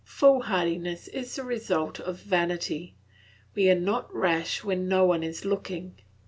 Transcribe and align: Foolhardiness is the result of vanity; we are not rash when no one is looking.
Foolhardiness 0.03 1.07
is 1.09 1.35
the 1.35 1.43
result 1.43 1.99
of 1.99 2.19
vanity; 2.19 2.95
we 3.53 3.69
are 3.69 3.79
not 3.79 4.11
rash 4.11 4.63
when 4.63 4.87
no 4.87 5.05
one 5.05 5.21
is 5.21 5.45
looking. 5.45 5.95